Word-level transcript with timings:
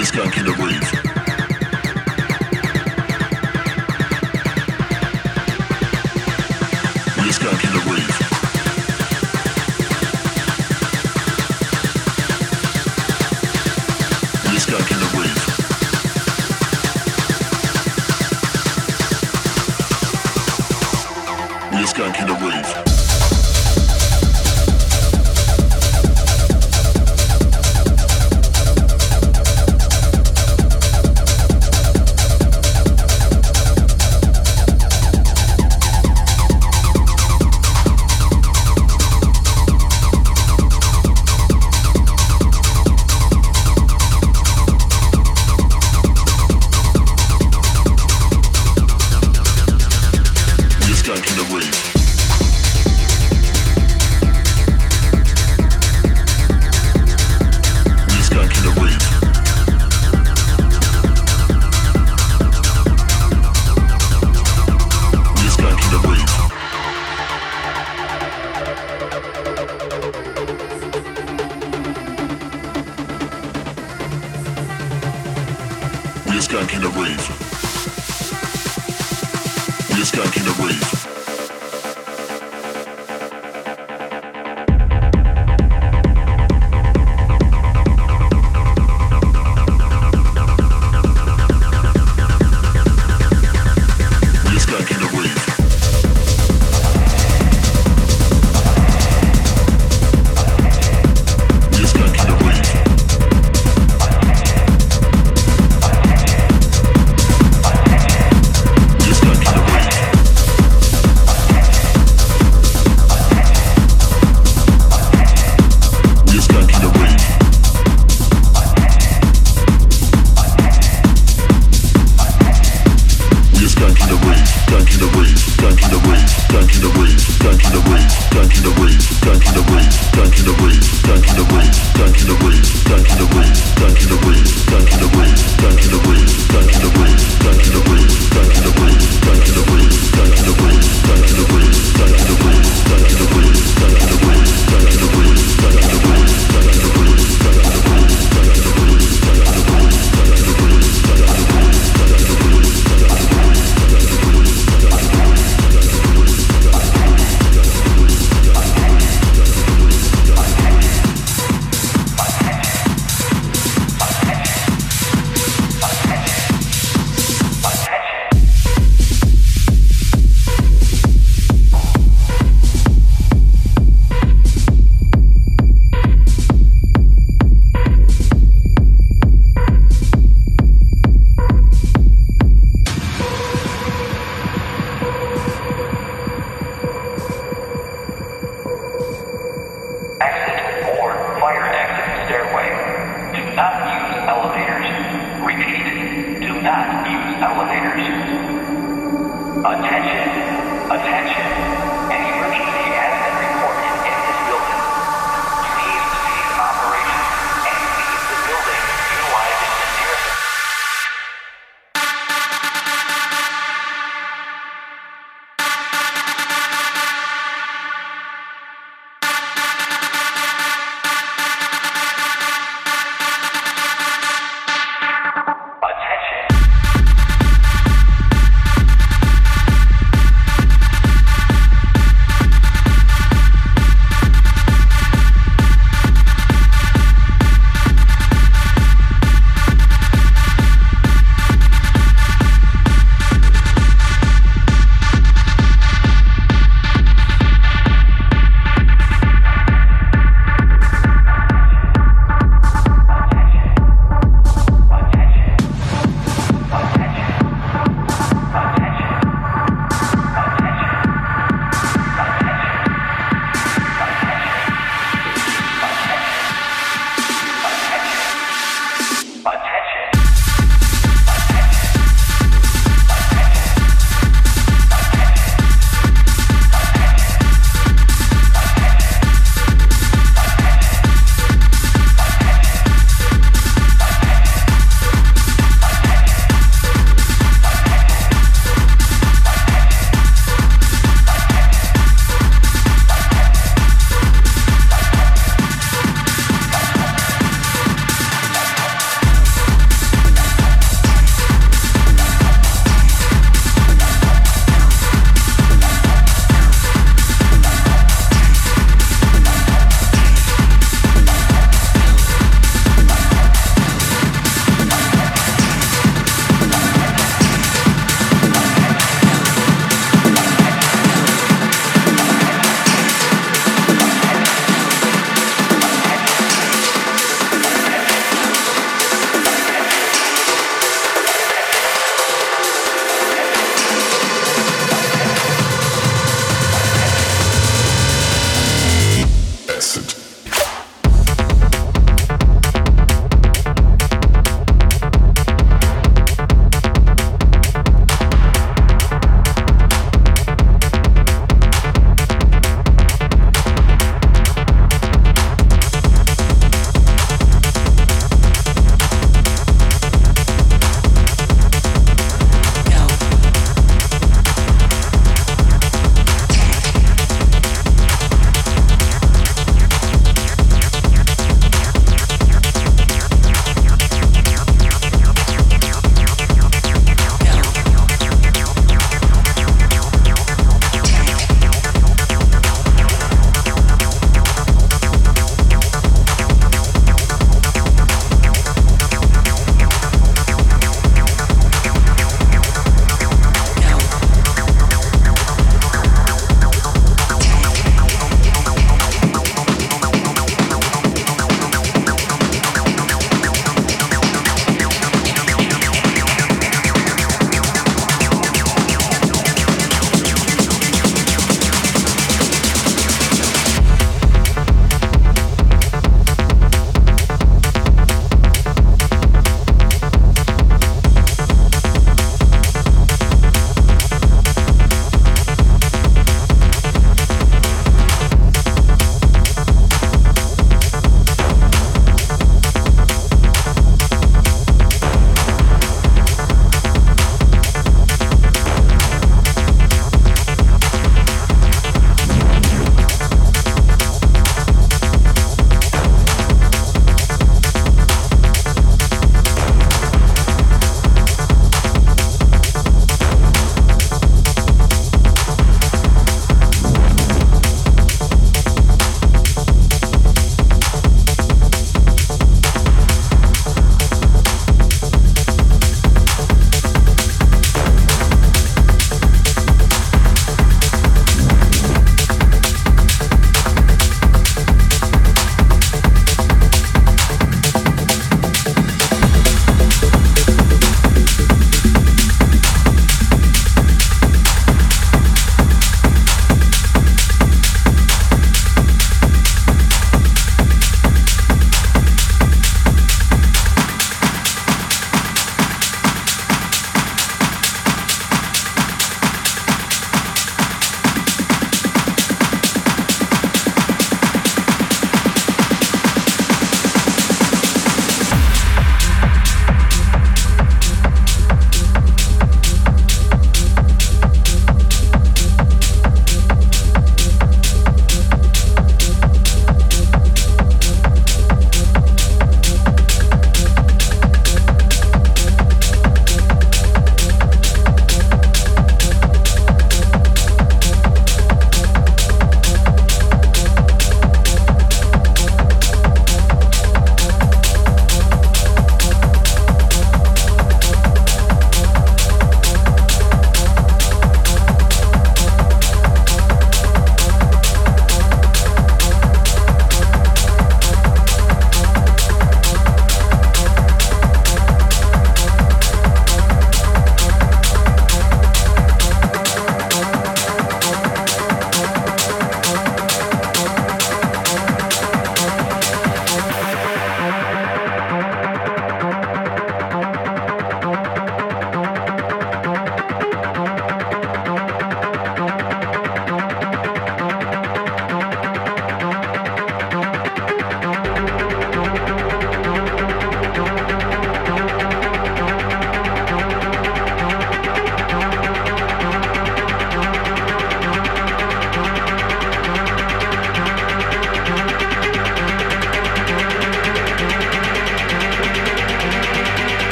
this 0.00 0.08
skunk 0.08 0.38
in 0.38 0.46
the 0.46 0.52
roof. 0.52 1.09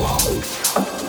world. 0.00 0.99